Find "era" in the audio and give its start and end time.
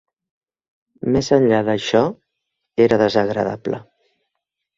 2.87-2.99